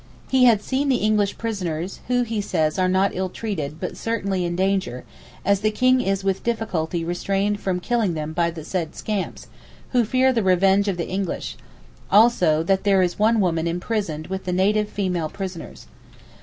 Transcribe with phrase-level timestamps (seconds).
[0.31, 4.43] He had seen the English prisoners, who, he says, are not ill treated, but certainly
[4.45, 5.03] in danger,
[5.45, 9.45] as the King is with difficulty restrained from killing them by the said scamps,
[9.91, 11.55] who fear the revenge of the English;
[12.09, 15.85] also that there is one woman imprisoned with the native female prisoners.